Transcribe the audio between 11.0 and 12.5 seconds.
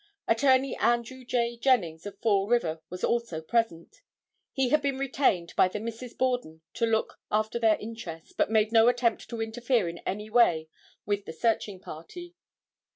with the searching party.